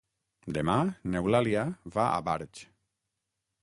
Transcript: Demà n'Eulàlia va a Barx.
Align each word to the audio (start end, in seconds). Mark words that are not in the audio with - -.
Demà 0.57 0.77
n'Eulàlia 1.11 1.67
va 1.99 2.09
a 2.17 2.29
Barx. 2.31 2.69